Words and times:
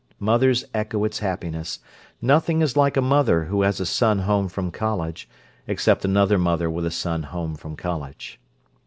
Mothers 0.19 0.65
echo 0.73 1.03
its 1.03 1.19
happiness—nothing 1.19 2.63
is 2.63 2.75
like 2.75 2.97
a 2.97 3.03
mother 3.03 3.43
who 3.43 3.61
has 3.61 3.79
a 3.79 3.85
son 3.85 4.17
home 4.17 4.49
from 4.49 4.71
college, 4.71 5.29
except 5.67 6.03
another 6.03 6.39
mother 6.39 6.71
with 6.71 6.87
a 6.87 6.89
son 6.89 7.21
home 7.21 7.53
from 7.53 7.75
college. 7.75 8.39